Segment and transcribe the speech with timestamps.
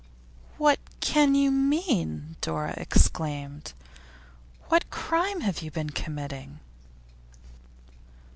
[0.57, 3.73] 'What can you mean?' Dora exclaimed.
[4.69, 6.59] 'What crime have you been committing?